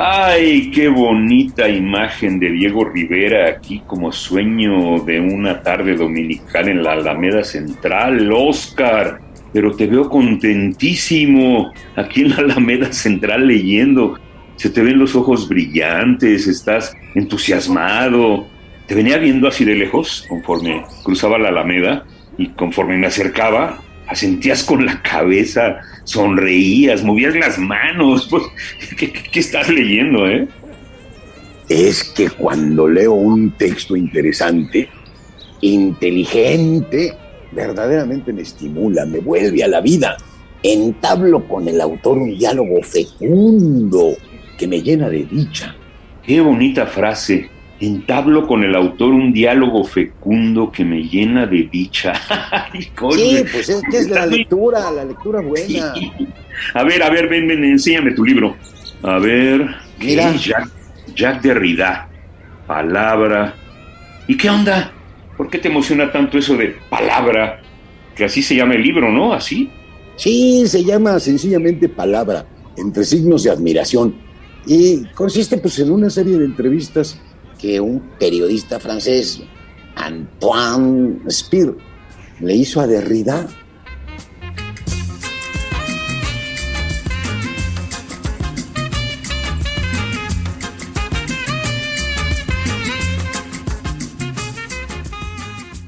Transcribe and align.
Ay, 0.00 0.70
qué 0.70 0.86
bonita 0.86 1.68
imagen 1.68 2.38
de 2.38 2.52
Diego 2.52 2.84
Rivera 2.84 3.48
aquí 3.48 3.82
como 3.84 4.12
sueño 4.12 5.00
de 5.00 5.18
una 5.18 5.60
tarde 5.60 5.96
dominical 5.96 6.68
en 6.68 6.84
la 6.84 6.92
Alameda 6.92 7.42
Central, 7.42 8.30
Oscar. 8.32 9.18
Pero 9.52 9.74
te 9.74 9.88
veo 9.88 10.08
contentísimo 10.08 11.72
aquí 11.96 12.20
en 12.20 12.30
la 12.30 12.36
Alameda 12.36 12.92
Central 12.92 13.48
leyendo. 13.48 14.16
Se 14.54 14.70
te 14.70 14.82
ven 14.82 15.00
los 15.00 15.16
ojos 15.16 15.48
brillantes, 15.48 16.46
estás 16.46 16.96
entusiasmado. 17.16 18.46
Te 18.86 18.94
venía 18.94 19.18
viendo 19.18 19.48
así 19.48 19.64
de 19.64 19.74
lejos 19.74 20.24
conforme 20.28 20.84
cruzaba 21.02 21.40
la 21.40 21.48
Alameda 21.48 22.06
y 22.38 22.46
conforme 22.50 22.96
me 22.96 23.08
acercaba, 23.08 23.80
asentías 24.08 24.62
con 24.64 24.84
la 24.84 25.00
cabeza, 25.02 25.80
sonreías, 26.04 27.04
movías 27.04 27.34
las 27.36 27.58
manos. 27.58 28.26
Pues, 28.30 28.42
¿qué, 28.96 29.12
qué, 29.12 29.40
estás 29.40 29.68
leyendo, 29.68 30.26
eh? 30.26 30.48
Es 31.68 32.04
que 32.04 32.30
cuando 32.30 32.88
leo 32.88 33.12
un 33.12 33.50
texto 33.52 33.94
interesante, 33.94 34.88
inteligente, 35.60 37.14
verdaderamente 37.52 38.32
me 38.32 38.42
estimula, 38.42 39.04
me 39.04 39.18
vuelve 39.18 39.62
a 39.62 39.68
la 39.68 39.80
vida. 39.80 40.16
Entablo 40.62 41.46
con 41.46 41.68
el 41.68 41.80
autor 41.80 42.18
un 42.18 42.36
diálogo 42.36 42.82
fecundo 42.82 44.16
que 44.56 44.66
me 44.66 44.82
llena 44.82 45.08
de 45.08 45.24
dicha. 45.24 45.76
Qué 46.24 46.40
bonita 46.40 46.86
frase 46.86 47.57
entablo 47.80 48.46
con 48.46 48.64
el 48.64 48.74
autor 48.74 49.10
un 49.10 49.32
diálogo 49.32 49.84
fecundo 49.84 50.70
que 50.70 50.84
me 50.84 51.02
llena 51.02 51.46
de 51.46 51.68
dicha. 51.70 52.12
sí, 52.72 52.90
pues 53.52 53.68
es 53.68 53.82
que 53.90 53.98
es 53.98 54.08
la 54.08 54.26
lectura, 54.26 54.90
la 54.90 55.04
lectura 55.04 55.40
buena. 55.40 55.94
A 56.74 56.82
ver, 56.82 57.02
a 57.02 57.10
ver, 57.10 57.28
ven, 57.28 57.46
ven, 57.46 57.64
enséñame 57.64 58.12
tu 58.12 58.24
libro. 58.24 58.56
A 59.02 59.18
ver, 59.18 59.66
Mira. 59.98 60.34
Jack, 60.36 60.70
Jack 61.14 61.42
Derrida, 61.42 62.08
palabra. 62.66 63.54
¿Y 64.26 64.36
qué 64.36 64.50
onda? 64.50 64.92
¿Por 65.36 65.48
qué 65.48 65.58
te 65.58 65.68
emociona 65.68 66.10
tanto 66.10 66.36
eso 66.38 66.56
de 66.56 66.76
palabra? 66.90 67.62
Que 68.16 68.24
así 68.24 68.42
se 68.42 68.56
llama 68.56 68.74
el 68.74 68.82
libro, 68.82 69.12
¿no? 69.12 69.32
¿Así? 69.32 69.70
Sí, 70.16 70.66
se 70.66 70.82
llama 70.82 71.20
sencillamente 71.20 71.88
palabra, 71.88 72.44
entre 72.76 73.04
signos 73.04 73.44
de 73.44 73.50
admiración. 73.50 74.16
Y 74.66 75.04
consiste 75.14 75.58
pues 75.58 75.78
en 75.78 75.92
una 75.92 76.10
serie 76.10 76.36
de 76.36 76.44
entrevistas 76.44 77.20
que 77.58 77.80
un 77.80 78.00
periodista 78.18 78.78
francés, 78.78 79.42
Antoine 79.96 81.18
Spir, 81.30 81.74
le 82.40 82.54
hizo 82.54 82.80
a 82.80 82.86
Derrida. 82.86 83.48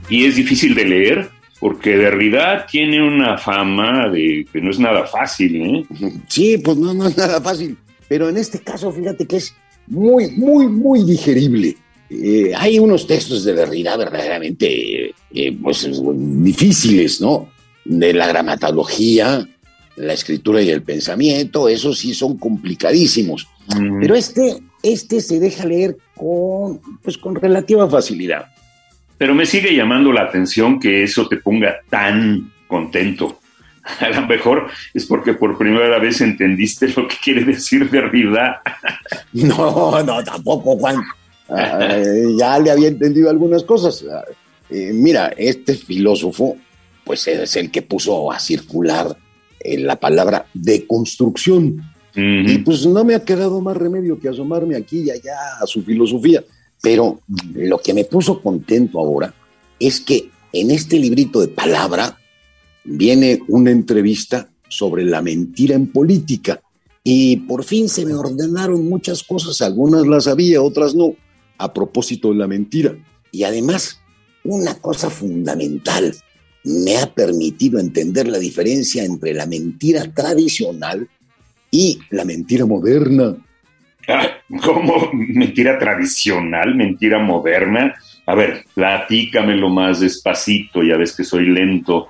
Y 0.08 0.26
es 0.26 0.34
difícil 0.34 0.75
de 0.75 0.84
leer, 0.84 1.31
porque 1.60 1.97
Derrida 1.97 2.66
tiene 2.66 3.00
una 3.00 3.38
fama 3.38 4.08
de 4.08 4.44
que 4.52 4.60
no 4.60 4.72
es 4.72 4.81
nada 4.81 5.06
fácil, 5.06 5.62
¿eh? 5.62 5.87
Sí, 6.26 6.58
pues 6.58 6.76
no, 6.78 6.92
no 6.92 7.06
es 7.06 7.16
nada 7.16 7.41
fácil. 7.41 7.78
Pero 8.08 8.28
en 8.28 8.37
este 8.37 8.58
caso, 8.58 8.91
fíjate 8.91 9.25
que 9.25 9.37
es 9.37 9.54
muy, 9.90 10.30
muy, 10.30 10.66
muy 10.68 11.04
digerible. 11.04 11.76
Eh, 12.08 12.52
hay 12.56 12.78
unos 12.78 13.06
textos 13.06 13.44
de 13.44 13.54
Derrida 13.54 13.96
verdaderamente 13.96 15.14
eh, 15.32 15.56
pues, 15.62 15.88
difíciles, 16.42 17.20
¿no? 17.20 17.48
De 17.84 18.12
la 18.12 18.26
gramatología, 18.26 19.46
la 19.96 20.12
escritura 20.12 20.62
y 20.62 20.70
el 20.70 20.82
pensamiento, 20.82 21.68
esos 21.68 21.98
sí 21.98 22.14
son 22.14 22.38
complicadísimos. 22.38 23.48
Mm. 23.76 24.00
Pero 24.00 24.14
este, 24.14 24.58
este 24.82 25.20
se 25.20 25.38
deja 25.38 25.66
leer 25.66 25.96
con, 26.16 26.80
pues, 27.02 27.18
con 27.18 27.34
relativa 27.34 27.88
facilidad. 27.88 28.46
Pero 29.18 29.34
me 29.34 29.44
sigue 29.44 29.74
llamando 29.74 30.12
la 30.12 30.22
atención 30.22 30.80
que 30.80 31.02
eso 31.02 31.28
te 31.28 31.36
ponga 31.36 31.76
tan 31.90 32.52
contento. 32.66 33.39
A 34.00 34.08
lo 34.08 34.26
mejor 34.26 34.68
es 34.94 35.06
porque 35.06 35.34
por 35.34 35.58
primera 35.58 35.98
vez 35.98 36.20
entendiste 36.20 36.88
lo 36.88 37.08
que 37.08 37.16
quiere 37.22 37.44
decir 37.44 37.90
Derrida. 37.90 38.62
No, 39.32 40.02
no, 40.02 40.24
tampoco, 40.24 40.76
Juan. 40.76 40.96
Uh, 41.48 42.38
ya 42.38 42.58
le 42.58 42.70
había 42.70 42.88
entendido 42.88 43.30
algunas 43.30 43.64
cosas. 43.64 44.02
Uh, 44.02 44.74
mira, 44.92 45.32
este 45.36 45.74
filósofo, 45.74 46.56
pues 47.04 47.26
es 47.28 47.56
el 47.56 47.70
que 47.70 47.82
puso 47.82 48.30
a 48.30 48.38
circular 48.38 49.16
eh, 49.60 49.78
la 49.78 49.96
palabra 49.96 50.46
deconstrucción. 50.54 51.80
Uh 52.16 52.18
-huh. 52.18 52.50
Y 52.50 52.58
pues 52.58 52.86
no 52.86 53.04
me 53.04 53.14
ha 53.14 53.24
quedado 53.24 53.60
más 53.60 53.76
remedio 53.76 54.18
que 54.18 54.28
asomarme 54.28 54.76
aquí 54.76 55.02
y 55.02 55.10
allá 55.10 55.36
a 55.60 55.66
su 55.66 55.82
filosofía. 55.82 56.42
Pero 56.82 57.20
lo 57.54 57.78
que 57.78 57.94
me 57.94 58.04
puso 58.04 58.40
contento 58.42 58.98
ahora 58.98 59.32
es 59.78 60.00
que 60.00 60.30
en 60.52 60.70
este 60.70 60.98
librito 60.98 61.40
de 61.40 61.48
palabra 61.48 62.19
viene 62.90 63.40
una 63.48 63.70
entrevista 63.70 64.48
sobre 64.68 65.04
la 65.04 65.22
mentira 65.22 65.74
en 65.74 65.86
política. 65.88 66.60
Y 67.02 67.36
por 67.36 67.64
fin 67.64 67.88
se 67.88 68.04
me 68.04 68.14
ordenaron 68.14 68.88
muchas 68.88 69.22
cosas, 69.22 69.62
algunas 69.62 70.06
las 70.06 70.24
sabía, 70.24 70.60
otras 70.60 70.94
no, 70.94 71.14
a 71.58 71.72
propósito 71.72 72.30
de 72.30 72.36
la 72.36 72.46
mentira. 72.46 72.94
Y 73.32 73.44
además, 73.44 74.00
una 74.44 74.74
cosa 74.74 75.08
fundamental, 75.08 76.14
me 76.64 76.98
ha 76.98 77.06
permitido 77.14 77.78
entender 77.78 78.28
la 78.28 78.38
diferencia 78.38 79.04
entre 79.04 79.32
la 79.32 79.46
mentira 79.46 80.12
tradicional 80.12 81.08
y 81.70 82.00
la 82.10 82.24
mentira 82.24 82.66
moderna. 82.66 83.36
¿Cómo? 84.62 85.10
¿Mentira 85.12 85.78
tradicional? 85.78 86.74
¿Mentira 86.74 87.18
moderna? 87.18 87.94
A 88.26 88.34
ver, 88.34 88.64
platícamelo 88.74 89.70
más 89.70 90.00
despacito, 90.00 90.82
ya 90.82 90.96
ves 90.96 91.14
que 91.14 91.24
soy 91.24 91.46
lento. 91.46 92.08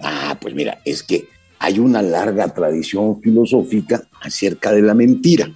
Ah, 0.00 0.36
pues 0.40 0.54
mira, 0.54 0.80
es 0.84 1.02
que 1.02 1.28
hay 1.58 1.78
una 1.78 2.02
larga 2.02 2.48
tradición 2.54 3.20
filosófica 3.20 4.02
acerca 4.20 4.72
de 4.72 4.82
la 4.82 4.94
mentira. 4.94 5.50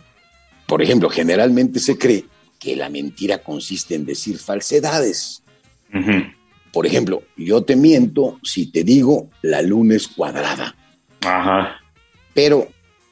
Por 0.66 0.82
ejemplo, 0.82 1.08
generalmente 1.10 1.78
se 1.78 1.98
cree 1.98 2.24
que 2.58 2.76
la 2.76 2.88
mentira 2.88 3.38
consiste 3.38 3.94
en 3.94 4.04
decir 4.04 4.38
falsedades. 4.38 5.42
Uh 5.92 5.98
-huh. 5.98 6.34
Por 6.72 6.86
ejemplo, 6.86 7.22
yo 7.36 7.62
te 7.62 7.76
miento 7.76 8.38
si 8.42 8.72
te 8.72 8.82
digo 8.82 9.28
la 9.42 9.60
luna 9.62 9.94
es 9.94 10.08
cuadrada. 10.08 10.74
Ajá. 11.20 11.76
Pero 12.34 12.68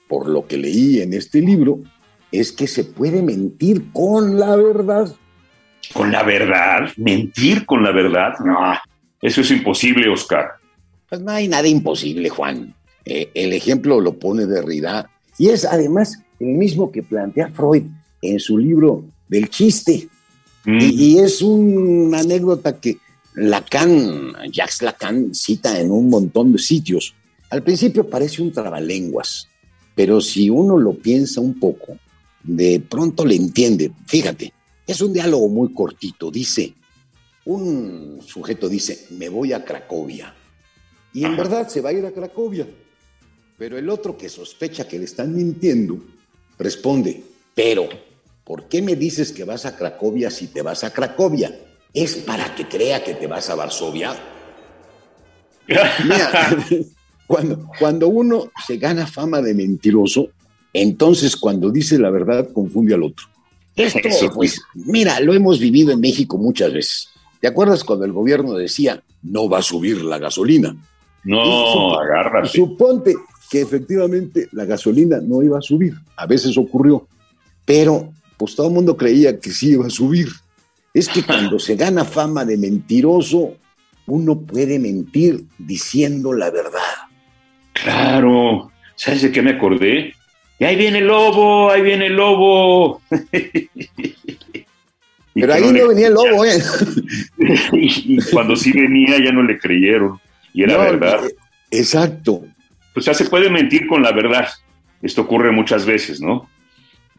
por 0.09 0.29
lo 0.29 0.47
que 0.47 0.57
leí 0.57 1.01
en 1.01 1.13
este 1.15 1.41
libro, 1.41 1.81
es 2.33 2.53
que 2.53 2.67
se 2.67 2.85
puede 2.85 3.23
mentir 3.23 3.93
con 3.93 4.39
la 4.39 4.57
verdad. 4.57 5.15
¿Con 5.93 6.11
la 6.11 6.23
verdad? 6.23 6.91
¿Mentir 6.97 7.67
con 7.67 7.83
la 7.83 7.93
verdad? 7.93 8.35
No, 8.45 8.57
eso 9.21 9.41
es 9.41 9.51
imposible, 9.51 10.09
Oscar. 10.09 10.60
Pues 11.11 11.21
no 11.21 11.33
hay 11.33 11.49
nada 11.49 11.69
imposible, 11.69 12.31
Juan. 12.31 12.75
Eh, 13.05 13.31
el 13.35 13.53
ejemplo 13.53 14.01
lo 14.01 14.19
pone 14.19 14.47
Derrida 14.47 15.11
y 15.39 15.49
es 15.49 15.65
además 15.65 16.21
el 16.39 16.49
mismo 16.49 16.93
que 16.93 17.03
plantea 17.03 17.51
Freud 17.51 17.83
en 18.23 18.39
su 18.39 18.57
libro 18.57 19.05
del 19.29 19.51
chiste. 19.51 20.09
Mm. 20.65 20.79
Y, 20.81 20.87
y, 20.87 21.19
es 21.19 21.43
una 21.43 22.21
anécdota 22.21 22.79
que 22.79 22.99
Lacan, 23.35 24.35
Jacques 24.53 24.83
Lacan, 24.83 25.35
cita 25.35 25.81
en 25.81 25.91
un 25.91 26.09
montón 26.09 26.53
de 26.53 26.59
sitios. 26.59 27.15
Al 27.49 27.63
principio 27.63 28.09
parece 28.09 28.43
un 28.43 28.53
trabalenguas, 28.53 29.49
pero 29.95 30.21
si 30.21 30.49
uno 30.49 30.79
lo 30.79 30.93
piensa 30.95 31.41
un 31.41 31.59
poco, 31.59 31.97
de 32.43 32.81
pronto 32.81 33.25
le 33.25 33.35
entiende. 33.35 33.91
Fíjate, 34.07 34.53
es 34.87 35.01
un 35.01 35.13
diálogo 35.13 35.49
muy 35.49 35.73
cortito. 35.73 36.31
Dice, 36.31 36.75
un 37.45 38.21
sujeto 38.25 38.69
dice, 38.69 39.07
me 39.11 39.29
voy 39.29 39.53
a 39.53 39.65
Cracovia. 39.65 40.35
Y 41.13 41.25
en 41.25 41.37
verdad 41.37 41.69
se 41.69 41.81
va 41.81 41.91
a 41.91 41.93
ir 41.93 42.07
a 42.07 42.13
Cracovia. 42.13 42.67
Pero 43.59 43.77
el 43.77 43.91
otro 43.91 44.17
que 44.17 44.29
sospecha 44.29 44.87
que 44.87 44.99
le 44.99 45.05
están 45.05 45.35
mintiendo, 45.35 45.99
responde, 46.59 47.23
pero, 47.55 47.89
¿por 48.45 48.69
qué 48.69 48.81
me 48.81 48.97
dices 48.97 49.33
que 49.33 49.45
vas 49.45 49.67
a 49.67 49.77
Cracovia 49.77 50.31
si 50.31 50.49
te 50.49 50.63
vas 50.63 50.85
a 50.85 50.93
Cracovia? 50.93 51.59
¿Es 51.93 52.17
para 52.17 52.55
que 52.55 52.69
crea 52.69 53.03
que 53.03 53.15
te 53.15 53.27
vas 53.27 53.51
a 53.51 53.55
Varsovia? 53.57 54.17
Mira, 55.67 56.67
cuando, 57.27 57.69
cuando 57.79 58.09
uno 58.09 58.51
se 58.67 58.77
gana 58.77 59.07
fama 59.07 59.41
de 59.41 59.55
mentiroso, 59.55 60.31
entonces 60.73 61.37
cuando 61.37 61.71
dice 61.71 61.99
la 61.99 62.11
verdad 62.11 62.49
confunde 62.53 62.95
al 62.95 63.03
otro. 63.03 63.27
Esto, 63.77 64.33
pues, 64.35 64.61
mira, 64.75 65.21
lo 65.21 65.33
hemos 65.33 65.59
vivido 65.59 65.93
en 65.93 66.01
México 66.01 66.37
muchas 66.37 66.73
veces. 66.73 67.09
¿Te 67.41 67.49
acuerdas 67.49 67.85
cuando 67.85 68.05
el 68.05 68.13
gobierno 68.13 68.55
decía, 68.55 69.03
no 69.23 69.49
va 69.49 69.59
a 69.59 69.63
subir 69.63 70.03
la 70.03 70.19
gasolina? 70.19 70.77
No, 71.25 71.99
agárrate. 71.99 72.49
Suponte 72.49 73.15
que 73.51 73.61
efectivamente 73.61 74.49
la 74.53 74.65
gasolina 74.65 75.21
no 75.21 75.43
iba 75.43 75.59
a 75.59 75.63
subir. 75.63 75.95
A 76.17 76.27
veces 76.27 76.57
ocurrió. 76.57 77.07
Pero, 77.65 78.13
pues 78.37 78.55
todo 78.55 78.69
el 78.69 78.75
mundo 78.75 78.97
creía 78.97 79.39
que 79.39 79.51
sí 79.51 79.73
iba 79.73 79.87
a 79.87 79.91
subir. 79.91 80.29
Es 80.95 81.09
que 81.09 81.23
cuando 81.23 81.59
se 81.61 81.77
gana 81.77 82.05
fama 82.05 82.45
de 82.45 82.57
mentiroso, 82.57 83.55
uno 84.07 84.41
puede 84.41 84.79
mentir 84.79 85.45
diciendo 85.59 86.33
la 86.33 86.51
verdad. 86.51 86.81
Claro. 87.73 88.71
¿Sabes 88.95 89.23
de 89.23 89.33
qué 89.33 89.43
me 89.43 89.53
acordé? 89.53 90.15
Y 90.59 90.65
ahí 90.65 90.77
viene 90.77 90.99
el 90.99 91.07
lobo, 91.07 91.71
ahí 91.71 91.81
viene 91.81 92.07
el 92.07 92.15
lobo. 92.15 93.01
Pero 95.33 95.55
ahí 95.55 95.73
no, 95.73 95.89
venía 95.89 96.09
el 96.09 96.15
lobo, 96.15 96.45
¿eh? 96.45 96.63
y, 97.73 98.19
cuando 98.31 98.57
sí 98.57 98.73
venía 98.73 99.19
ya 99.19 99.33
no 99.33 99.43
le 99.43 99.59
creyeron. 99.59 100.21
Y 100.53 100.63
era 100.63 100.77
verdad. 100.79 101.21
Exacto. 101.71 102.43
Pues 102.93 103.07
ya 103.07 103.15
se 103.15 103.27
puede 103.27 103.51
mentir 103.51 103.87
con 103.87 104.03
la 104.03 104.13
verdad. 104.13 104.49
Esto 105.03 105.23
ocurre 105.23 105.53
muchas 105.53 105.85
veces, 105.87 106.21
¿no? 106.21 106.49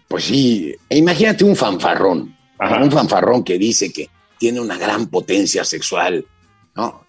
Pues 0.07 0.25
sí. 0.25 0.75
E 0.89 0.97
imagínate 0.97 1.43
un 1.43 1.55
fanfarrón. 1.55 2.35
Un 2.59 2.91
fanfarrón 2.91 3.43
que 3.43 3.57
dice 3.57 3.91
que 3.91 4.09
tiene 4.37 4.59
una 4.59 4.77
gran 4.77 5.07
potencia 5.07 5.63
sexual, 5.63 6.25
¿no? 6.75 7.05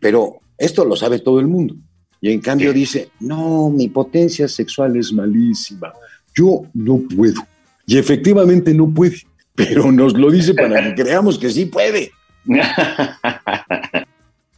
Pero 0.00 0.40
esto 0.58 0.84
lo 0.84 0.96
sabe 0.96 1.20
todo 1.20 1.40
el 1.40 1.46
mundo. 1.46 1.74
Y 2.20 2.32
en 2.32 2.40
cambio 2.40 2.72
dice, 2.72 3.10
no, 3.20 3.70
mi 3.70 3.88
potencia 3.88 4.48
sexual 4.48 4.96
es 4.96 5.12
malísima. 5.12 5.92
Yo 6.34 6.62
no 6.74 7.00
puedo. 7.14 7.40
Y 7.86 7.96
efectivamente 7.98 8.74
no 8.74 8.88
puede 8.92 9.22
pero 9.54 9.92
nos 9.92 10.14
lo 10.14 10.30
dice 10.30 10.54
para 10.54 10.82
que 10.82 10.94
creamos 11.02 11.38
que 11.38 11.50
sí 11.50 11.66
puede. 11.66 12.12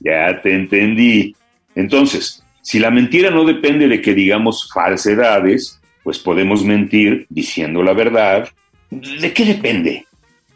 ya 0.06 0.40
te 0.40 0.54
entendí. 0.54 1.34
Entonces, 1.74 2.42
si 2.62 2.78
la 2.78 2.90
mentira 2.90 3.30
no 3.30 3.44
depende 3.44 3.88
de 3.88 4.00
que 4.00 4.14
digamos 4.14 4.70
falsedades, 4.72 5.80
pues 6.02 6.18
podemos 6.18 6.64
mentir 6.64 7.26
diciendo 7.28 7.82
la 7.82 7.92
verdad. 7.92 8.48
¿De 8.90 9.32
qué 9.32 9.44
depende? 9.44 10.06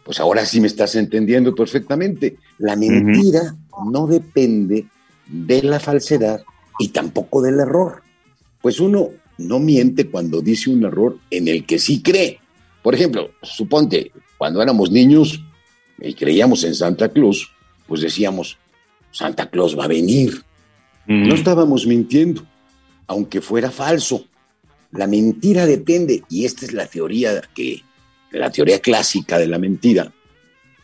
Pues 0.04 0.20
ahora 0.20 0.46
sí 0.46 0.60
me 0.60 0.68
estás 0.68 0.94
entendiendo 0.94 1.54
perfectamente. 1.54 2.36
La 2.58 2.76
mentira 2.76 3.54
no 3.84 4.06
depende 4.06 4.86
de 5.26 5.62
la 5.62 5.80
falsedad 5.80 6.42
y 6.78 6.88
tampoco 6.88 7.42
del 7.42 7.60
error. 7.60 8.02
Pues 8.60 8.80
uno 8.80 9.10
no 9.38 9.58
miente 9.58 10.06
cuando 10.06 10.40
dice 10.40 10.70
un 10.70 10.84
error 10.84 11.18
en 11.30 11.48
el 11.48 11.64
que 11.64 11.78
sí 11.78 12.02
cree. 12.02 12.38
Por 12.82 12.94
ejemplo, 12.94 13.30
suponte, 13.42 14.12
cuando 14.38 14.62
éramos 14.62 14.90
niños 14.90 15.42
y 15.98 16.14
creíamos 16.14 16.64
en 16.64 16.74
Santa 16.74 17.08
Claus, 17.08 17.50
pues 17.86 18.00
decíamos, 18.00 18.58
Santa 19.10 19.50
Claus 19.50 19.78
va 19.78 19.84
a 19.84 19.88
venir. 19.88 20.44
No 21.06 21.34
estábamos 21.34 21.86
mintiendo, 21.86 22.46
aunque 23.06 23.40
fuera 23.40 23.70
falso. 23.70 24.26
La 24.92 25.06
mentira 25.06 25.66
depende, 25.66 26.22
y 26.28 26.44
esta 26.44 26.64
es 26.64 26.72
la 26.72 26.86
teoría 26.86 27.42
que, 27.54 27.82
la 28.30 28.50
teoría 28.50 28.78
clásica 28.78 29.38
de 29.38 29.48
la 29.48 29.58
mentira, 29.58 30.12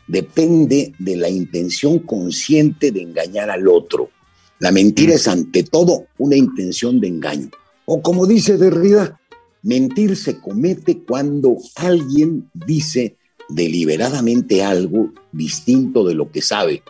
depende 0.09 0.93
de 0.99 1.17
la 1.17 1.29
intención 1.29 2.01
consciente 2.01 2.91
de 2.91 3.03
engañar 3.03 3.51
al 3.51 3.69
otro. 3.69 4.11
La 4.59 4.73
mentira 4.73 5.15
es 5.15 5.29
ante 5.29 5.63
todo 5.63 6.07
una 6.19 6.37
intención 6.37 7.01
de 7.01 7.09
engaño. 7.09 7.51
O 7.85 8.03
como 8.03 8.27
dice 8.27 8.57
Derrida, 8.57 9.21
mentir 9.63 10.17
se 10.17 10.41
comete 10.41 10.99
cuando 10.99 11.57
alguien 11.77 12.49
dice 12.53 13.17
deliberadamente 13.49 14.65
algo 14.65 15.13
distinto 15.31 16.05
de 16.05 16.15
lo 16.15 16.33
que 16.33 16.43
sabe 16.43 16.83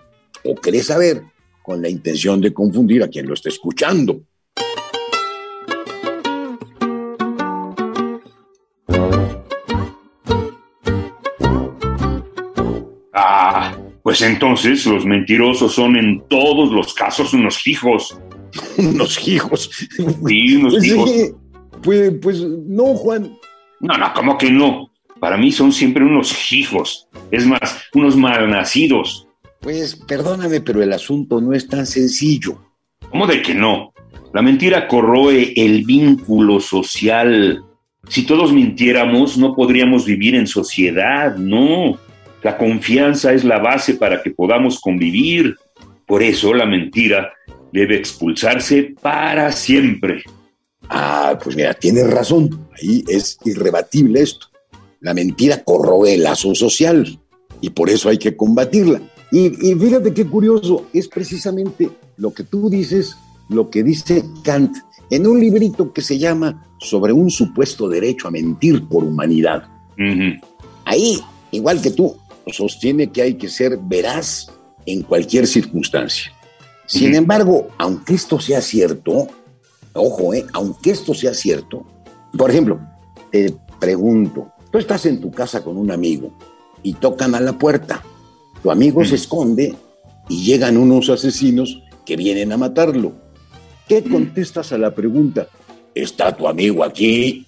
o 0.47 0.55
cree 0.55 0.83
saber 0.83 1.23
con 1.63 1.83
la 1.83 1.89
intención 1.89 2.41
de 2.41 2.53
confundir 2.53 3.03
a 3.03 3.09
quien 3.09 3.27
lo 3.27 3.35
está 3.35 3.49
escuchando. 3.49 4.21
Ah, 13.13 13.77
pues 14.03 14.23
entonces 14.23 14.87
los 14.87 15.05
mentirosos 15.05 15.75
son 15.75 15.97
en 15.97 16.23
todos 16.29 16.71
los 16.71 16.95
casos 16.95 17.35
unos 17.35 17.67
hijos. 17.67 18.17
unos 18.79 19.27
hijos. 19.27 19.71
Sí, 19.97 20.57
unos 20.57 20.75
pues, 20.75 20.85
hijos. 20.85 21.11
pues, 21.83 22.13
pues 22.23 22.41
no, 22.43 22.95
Juan. 22.95 23.37
No, 23.81 23.97
no, 23.97 24.13
¿cómo 24.15 24.39
que 24.39 24.51
no? 24.51 24.91
Para 25.19 25.37
mí 25.37 25.51
son 25.51 25.73
siempre 25.73 26.05
unos 26.05 26.53
hijos, 26.53 27.09
es 27.31 27.47
más, 27.47 27.81
unos 27.95 28.17
malnacidos. 28.17 29.26
Pues 29.61 29.97
perdóname, 29.97 30.61
pero 30.61 30.83
el 30.83 30.93
asunto 30.93 31.41
no 31.41 31.53
es 31.53 31.69
tan 31.69 31.87
sencillo. 31.87 32.59
¿Cómo 33.11 33.27
de 33.27 33.43
que 33.43 33.55
no? 33.55 33.93
La 34.33 34.43
mentira 34.43 34.87
corroe 34.87 35.53
el 35.57 35.85
vínculo 35.85 36.61
social. 36.61 37.65
Si 38.09 38.25
todos 38.25 38.53
mintiéramos, 38.53 39.39
no 39.39 39.55
podríamos 39.55 40.05
vivir 40.05 40.35
en 40.35 40.47
sociedad, 40.47 41.37
no. 41.37 41.99
La 42.43 42.57
confianza 42.59 43.33
es 43.33 43.45
la 43.45 43.59
base 43.59 43.95
para 43.95 44.23
que 44.23 44.31
podamos 44.31 44.79
convivir. 44.79 45.57
Por 46.07 46.23
eso 46.23 46.55
la 46.55 46.67
mentira 46.67 47.33
debe 47.73 47.97
expulsarse 47.97 48.95
para 49.01 49.51
siempre. 49.53 50.23
Ah, 50.89 51.39
pues 51.43 51.57
mira, 51.57 51.75
tienes 51.75 52.09
razón. 52.09 52.69
Ahí 52.81 53.05
es 53.09 53.39
irrebatible 53.45 54.21
esto. 54.21 54.49
La 55.01 55.15
mentira 55.15 55.65
corroe 55.65 56.15
el 56.15 56.23
lazo 56.23 56.55
social 56.55 57.19
y 57.61 57.71
por 57.71 57.91
eso 57.91 58.09
hay 58.09 58.19
que 58.19 58.37
combatirla. 58.37 59.01
Y, 59.33 59.51
fíjate 59.51 60.15
qué 60.15 60.27
curioso, 60.27 60.87
es 60.93 61.09
precisamente 61.09 61.91
lo 62.17 62.33
que 62.33 62.45
tú 62.45 62.71
dices, 62.71 63.17
lo 63.49 63.71
que 63.71 63.83
dice 63.83 64.25
Kant 64.43 64.77
en 65.11 65.27
un 65.27 65.41
librito 65.41 65.93
que 65.93 66.03
se 66.03 66.19
llama 66.19 66.65
Sobre 66.79 67.13
un 67.13 67.31
supuesto 67.31 67.89
derecho 67.89 68.29
a 68.29 68.31
mentir 68.31 68.87
por 68.87 69.03
humanidad. 69.05 69.65
Ahí, 70.85 71.19
igual 71.51 71.81
que 71.81 71.91
tú, 71.91 72.17
sostiene 72.53 73.11
que 73.11 73.23
hay 73.23 73.35
que 73.35 73.49
ser 73.49 73.79
veraz 73.83 74.53
en 74.85 75.03
cualquier 75.03 75.47
circunstancia. 75.47 76.33
Sin 76.87 77.15
embargo, 77.15 77.69
aunque 77.79 78.15
esto 78.15 78.39
sea 78.39 78.61
cierto, 78.61 79.27
ojo, 79.95 80.35
eh, 80.35 80.47
aunque 80.53 80.91
esto 80.91 81.15
sea 81.15 81.35
cierto, 81.35 81.85
por 82.37 82.51
ejemplo, 82.51 82.79
te 83.33 83.57
pregunto, 83.81 84.53
Tú 84.71 84.79
estás 84.79 85.07
en 85.07 85.21
tu 85.21 85.31
casa 85.31 85.63
con 85.63 85.77
un 85.77 85.91
amigo 85.91 86.33
y 86.83 86.93
tocan 86.93 87.35
a 87.35 87.41
la 87.41 87.59
puerta. 87.59 88.03
Tu 88.63 88.71
amigo 88.71 89.05
se 89.05 89.17
esconde 89.17 89.75
y 90.29 90.45
llegan 90.45 90.77
unos 90.77 91.09
asesinos 91.09 91.83
que 92.05 92.17
vienen 92.17 92.53
a 92.53 92.57
matarlo. 92.57 93.13
¿Qué 93.89 94.03
contestas 94.03 94.73
a 94.73 94.79
la 94.79 94.95
pregunta? 94.95 95.49
¿Está 95.95 96.37
tu 96.37 96.49
amigo 96.49 96.83
aquí? 96.83 97.47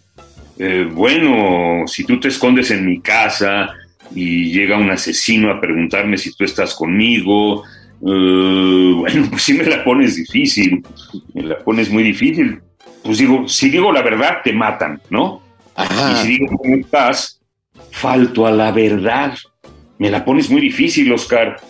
Eh, 0.58 0.88
bueno, 0.92 1.86
si 1.86 2.04
tú 2.04 2.18
te 2.18 2.28
escondes 2.28 2.70
en 2.70 2.86
mi 2.86 3.00
casa 3.00 3.70
y 4.14 4.52
llega 4.52 4.78
un 4.78 4.90
asesino 4.90 5.50
a 5.50 5.60
preguntarme 5.60 6.18
si 6.18 6.32
tú 6.34 6.44
estás 6.44 6.74
conmigo, 6.74 7.64
eh, 8.06 8.92
bueno, 8.96 9.26
pues 9.30 9.42
sí 9.42 9.54
me 9.54 9.64
la 9.64 9.84
pones 9.84 10.16
difícil, 10.16 10.82
me 11.34 11.42
la 11.42 11.58
pones 11.58 11.90
muy 11.90 12.02
difícil. 12.02 12.60
Pues 13.02 13.18
digo, 13.18 13.48
si 13.48 13.70
digo 13.70 13.92
la 13.92 14.02
verdad, 14.02 14.38
te 14.42 14.52
matan, 14.52 15.00
¿no? 15.10 15.42
Y 15.78 16.16
si 16.16 16.28
digo 16.28 16.56
cómo 16.56 16.76
estás, 16.76 17.40
falto 17.90 18.46
a 18.46 18.50
la 18.50 18.72
verdad. 18.72 19.34
Me 19.98 20.10
la 20.10 20.24
pones 20.24 20.48
muy 20.48 20.60
difícil, 20.60 21.12
Oscar. 21.12 21.60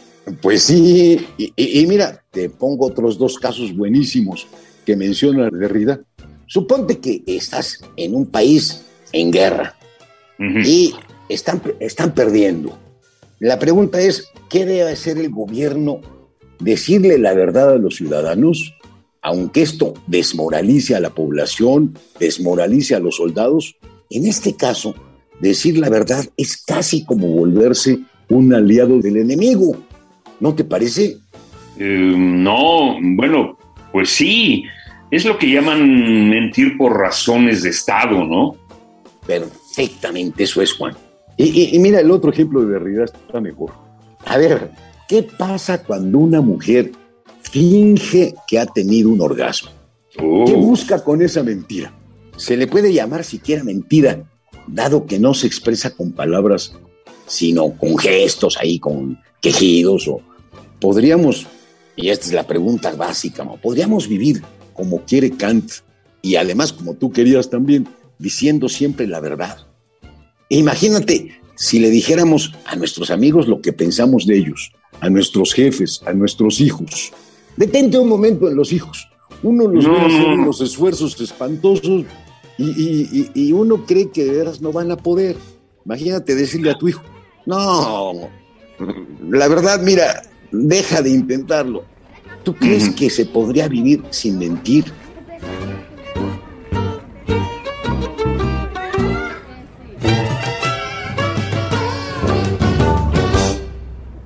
Pues 0.42 0.64
sí, 0.64 1.26
y, 1.38 1.86
mira, 1.86 2.22
te 2.30 2.50
pongo 2.50 2.86
otros 2.86 3.16
dos 3.18 3.38
casos 3.38 3.74
buenísimos 3.74 4.46
que 4.84 4.96
menciona 4.96 5.48
Derrida. 5.50 6.00
Suponte 6.46 6.98
que 6.98 7.22
estás 7.26 7.80
en 7.96 8.14
un 8.14 8.26
país 8.26 8.84
en 9.12 9.30
guerra 9.30 9.74
y 10.38 10.94
están, 11.28 11.62
están 11.80 12.14
perdiendo. 12.14 12.78
La 13.38 13.58
pregunta 13.58 14.00
es, 14.00 14.28
¿qué 14.50 14.66
debe 14.66 14.92
hacer 14.92 15.18
el 15.18 15.30
gobierno? 15.30 16.00
¿Decirle 16.60 17.18
la 17.18 17.34
verdad 17.34 17.74
a 17.74 17.78
los 17.78 17.96
ciudadanos? 17.96 18.74
Aunque 19.22 19.62
esto 19.62 19.94
desmoralice 20.06 20.94
a 20.94 21.00
la 21.00 21.10
población, 21.10 21.98
desmoralice 22.20 22.94
a 22.94 23.00
los 23.00 23.16
soldados, 23.16 23.76
en 24.10 24.26
este 24.26 24.54
caso, 24.54 24.94
decir 25.40 25.78
la 25.78 25.88
verdad 25.88 26.24
es 26.36 26.62
casi 26.64 27.04
como 27.04 27.28
volverse 27.28 28.00
un 28.30 28.54
aliado 28.54 28.98
del 28.98 29.18
enemigo. 29.18 29.76
¿No 30.40 30.54
te 30.54 30.64
parece? 30.64 31.16
Eh, 31.78 32.14
no, 32.16 32.96
bueno, 33.00 33.58
pues 33.92 34.10
sí. 34.10 34.64
Es 35.10 35.24
lo 35.24 35.38
que 35.38 35.50
llaman 35.50 36.28
mentir 36.28 36.76
por 36.76 36.96
razones 36.96 37.62
de 37.62 37.70
Estado, 37.70 38.24
¿no? 38.24 38.56
Perfectamente, 39.26 40.44
eso 40.44 40.60
es, 40.60 40.72
Juan. 40.74 40.94
Y, 41.36 41.78
mira, 41.78 42.00
el 42.00 42.10
otro 42.10 42.30
ejemplo 42.30 42.62
de 42.64 42.78
realidad 42.78 43.10
está 43.14 43.40
mejor. 43.40 43.72
A 44.26 44.36
ver, 44.36 44.70
¿qué 45.08 45.22
pasa 45.22 45.82
cuando 45.82 46.18
una 46.18 46.40
mujer 46.40 46.92
finge 47.42 48.34
que 48.46 48.58
ha 48.58 48.66
tenido 48.66 49.08
un 49.08 49.20
orgasmo? 49.20 49.70
¿Qué 50.12 50.22
oh. 50.24 50.56
busca 50.56 51.02
con 51.02 51.22
esa 51.22 51.42
mentira? 51.42 51.92
se 52.38 52.56
le 52.56 52.66
puede 52.66 52.92
llamar 52.92 53.24
siquiera 53.24 53.64
mentira, 53.64 54.22
dado 54.66 55.06
que 55.06 55.18
no 55.18 55.34
se 55.34 55.46
expresa 55.46 55.90
con 55.94 56.12
palabras, 56.12 56.72
sino 57.28 57.70
con 57.76 57.96
gestos 57.96 58.56
ahí, 58.58 58.78
con 58.78 59.20
quejidos, 59.40 60.08
o 60.08 60.20
podríamos, 60.80 61.46
y 61.94 62.08
esta 62.08 62.26
es 62.26 62.32
la 62.32 62.46
pregunta 62.46 62.92
básica, 62.92 63.44
¿no? 63.44 63.56
podríamos 63.56 64.08
vivir 64.08 64.42
como 64.72 65.04
quiere 65.04 65.30
Kant 65.30 65.70
y 66.22 66.36
además 66.36 66.72
como 66.72 66.94
tú 66.94 67.12
querías 67.12 67.50
también, 67.50 67.88
diciendo 68.18 68.68
siempre 68.68 69.06
la 69.06 69.20
verdad. 69.20 69.58
Imagínate 70.48 71.40
si 71.56 71.78
le 71.78 71.90
dijéramos 71.90 72.52
a 72.64 72.76
nuestros 72.76 73.10
amigos 73.10 73.48
lo 73.48 73.60
que 73.60 73.72
pensamos 73.72 74.26
de 74.26 74.38
ellos, 74.38 74.72
a 75.00 75.10
nuestros 75.10 75.52
jefes, 75.52 76.00
a 76.06 76.12
nuestros 76.12 76.60
hijos. 76.60 77.12
Detente 77.56 77.98
un 77.98 78.08
momento 78.08 78.48
en 78.48 78.54
los 78.54 78.72
hijos. 78.72 79.08
Uno 79.42 79.68
los 79.68 79.84
ve 79.84 79.96
hacer 79.96 80.26
unos 80.26 80.60
esfuerzos 80.60 81.20
espantosos 81.20 82.04
y, 82.56 83.52
uno 83.52 83.84
cree 83.86 84.10
que 84.10 84.24
de 84.24 84.32
veras 84.32 84.60
no 84.60 84.72
van 84.72 84.90
a 84.90 84.96
poder. 84.96 85.36
Imagínate 85.84 86.34
decirle 86.34 86.70
a 86.70 86.78
tu 86.78 86.88
hijo, 86.88 87.02
no, 87.48 88.28
la 89.30 89.48
verdad, 89.48 89.80
mira, 89.82 90.22
deja 90.52 91.00
de 91.00 91.10
intentarlo. 91.10 91.84
¿Tú 92.42 92.54
crees 92.54 92.90
que 92.90 93.08
se 93.08 93.24
podría 93.26 93.68
vivir 93.68 94.02
sin 94.10 94.38
mentir? 94.38 94.84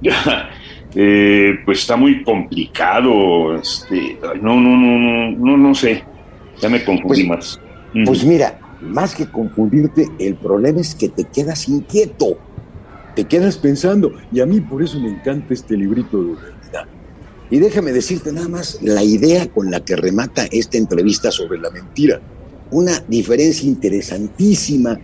Eh, 0.94 1.54
pues 1.64 1.78
está 1.78 1.96
muy 1.96 2.22
complicado. 2.22 3.56
Este, 3.56 4.18
no, 4.42 4.60
no, 4.60 4.76
no, 4.76 4.98
no, 4.98 5.30
no, 5.30 5.56
no 5.56 5.74
sé. 5.74 6.04
Ya 6.60 6.68
me 6.68 6.84
confundí 6.84 7.24
pues, 7.24 7.26
más. 7.26 7.60
Pues 8.04 8.22
mira, 8.22 8.60
más 8.82 9.14
que 9.14 9.26
confundirte, 9.26 10.06
el 10.18 10.34
problema 10.34 10.82
es 10.82 10.94
que 10.94 11.08
te 11.08 11.24
quedas 11.24 11.66
inquieto. 11.66 12.36
Te 13.14 13.24
quedas 13.24 13.58
pensando. 13.58 14.12
Y 14.32 14.40
a 14.40 14.46
mí 14.46 14.60
por 14.60 14.82
eso 14.82 14.98
me 14.98 15.10
encanta 15.10 15.54
este 15.54 15.76
librito 15.76 16.22
de 16.22 16.34
realidad. 16.34 16.86
Y 17.50 17.58
déjame 17.58 17.92
decirte 17.92 18.32
nada 18.32 18.48
más 18.48 18.78
la 18.80 19.04
idea 19.04 19.46
con 19.46 19.70
la 19.70 19.84
que 19.84 19.96
remata 19.96 20.46
esta 20.50 20.78
entrevista 20.78 21.30
sobre 21.30 21.58
la 21.58 21.70
mentira. 21.70 22.20
Una 22.70 22.98
diferencia 23.08 23.68
interesantísima 23.68 24.98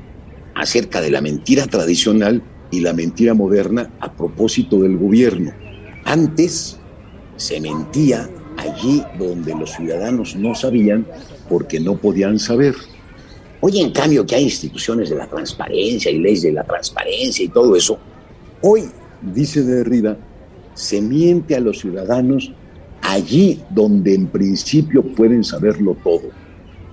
acerca 0.54 1.02
de 1.02 1.10
la 1.10 1.20
mentira 1.20 1.66
tradicional 1.66 2.42
y 2.70 2.80
la 2.80 2.94
mentira 2.94 3.34
moderna 3.34 3.90
a 4.00 4.12
propósito 4.12 4.80
del 4.80 4.96
gobierno. 4.96 5.52
Antes 6.04 6.78
se 7.36 7.60
mentía 7.60 8.28
allí 8.56 9.02
donde 9.18 9.54
los 9.54 9.72
ciudadanos 9.72 10.34
no 10.34 10.54
sabían 10.54 11.06
porque 11.48 11.80
no 11.80 11.96
podían 11.96 12.38
saber. 12.38 12.74
Hoy 13.60 13.80
en 13.80 13.90
cambio 13.90 14.24
que 14.24 14.36
hay 14.36 14.44
instituciones 14.44 15.10
de 15.10 15.16
la 15.16 15.26
transparencia 15.26 16.10
y 16.10 16.18
leyes 16.18 16.42
de 16.42 16.52
la 16.52 16.64
transparencia 16.64 17.44
y 17.44 17.48
todo 17.48 17.74
eso, 17.74 17.98
hoy, 18.62 18.84
dice 19.20 19.62
Derrida, 19.62 20.16
se 20.74 21.00
miente 21.00 21.56
a 21.56 21.60
los 21.60 21.80
ciudadanos 21.80 22.52
allí 23.02 23.60
donde 23.70 24.14
en 24.14 24.28
principio 24.28 25.02
pueden 25.02 25.42
saberlo 25.42 25.96
todo. 26.04 26.30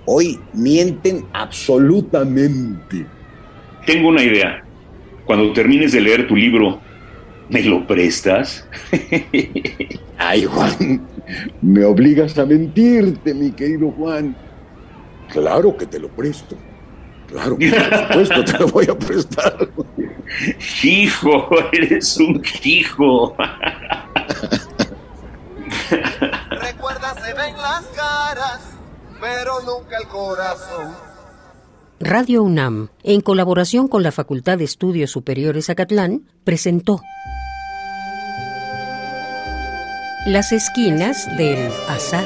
Hoy 0.05 0.39
mienten 0.53 1.25
absolutamente. 1.34 3.05
Tengo 3.86 4.10
una 4.10 4.24
idea. 4.24 4.63
Cuando 5.25 5.53
termines 5.53 5.91
de 5.91 6.01
leer 6.01 6.27
tu 6.27 6.36
libro, 6.36 6.79
¿me 7.50 7.62
lo 7.63 7.86
prestas? 7.86 8.67
Ay, 10.17 10.45
Juan, 10.45 11.01
me 11.62 11.84
obligas 11.84 12.38
a 12.38 12.45
mentirte, 12.45 13.34
mi 13.34 13.51
querido 13.51 13.91
Juan. 13.91 14.36
Claro 15.29 15.75
que 15.75 15.86
te 15.86 16.00
lo 16.00 16.10
presto. 16.10 16.55
Claro 17.27 17.58
que 17.58 17.72
por 17.72 18.25
supuesto 18.25 18.44
te 18.46 18.60
lo 18.60 18.67
voy 18.67 18.88
a 18.89 18.98
prestar. 18.98 19.70
Hijo, 20.84 21.48
eres 21.72 22.17
un 22.17 22.41
hijo. 22.63 23.36
Recuerda, 26.50 27.13
se 27.15 27.34
ven 27.34 27.58
las 27.58 27.86
caras, 27.96 28.62
pero 29.20 29.60
nunca 29.62 29.98
el 29.98 30.08
corazón. 30.08 30.94
Radio 32.00 32.44
UNAM, 32.44 32.89
en 33.03 33.22
colaboración 33.22 33.88
con 33.88 34.03
la 34.03 34.12
Facultad 34.12 34.58
de 34.58 34.65
Estudios 34.65 35.12
Superiores 35.12 35.70
Acatlán, 35.70 36.27
presentó 36.44 37.01
Las 40.25 40.51
esquinas 40.51 41.25
del 41.38 41.72
azar. 41.88 42.25